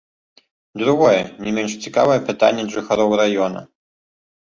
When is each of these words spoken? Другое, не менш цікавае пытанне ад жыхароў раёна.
Другое, 0.81 1.19
не 1.47 1.51
менш 1.57 1.75
цікавае 1.87 2.15
пытанне 2.29 2.61
ад 2.69 2.73
жыхароў 2.77 3.09
раёна. 3.21 3.61